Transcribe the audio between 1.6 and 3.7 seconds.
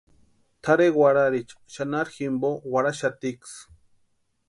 xanharu jimpo warhaxatiksï.